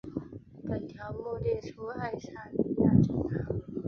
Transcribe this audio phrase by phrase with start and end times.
[0.67, 3.61] 本条目列出爱沙尼亚政党。